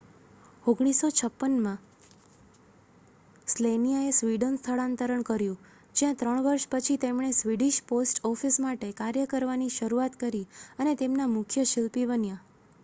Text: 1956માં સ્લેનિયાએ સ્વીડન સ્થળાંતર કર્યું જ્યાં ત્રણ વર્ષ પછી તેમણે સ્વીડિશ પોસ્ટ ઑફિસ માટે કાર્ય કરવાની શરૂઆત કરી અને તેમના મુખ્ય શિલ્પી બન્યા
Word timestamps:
1956માં 0.63 1.75
સ્લેનિયાએ 3.47 4.13
સ્વીડન 4.13 4.55
સ્થળાંતર 4.57 5.13
કર્યું 5.23 5.59
જ્યાં 5.95 6.17
ત્રણ 6.17 6.41
વર્ષ 6.45 6.65
પછી 6.71 6.97
તેમણે 6.99 7.29
સ્વીડિશ 7.35 7.79
પોસ્ટ 7.87 8.21
ઑફિસ 8.25 8.57
માટે 8.63 8.89
કાર્ય 8.99 9.27
કરવાની 9.31 9.75
શરૂઆત 9.75 10.17
કરી 10.19 10.41
અને 10.79 10.97
તેમના 10.99 11.29
મુખ્ય 11.35 11.67
શિલ્પી 11.73 12.07
બન્યા 12.07 12.41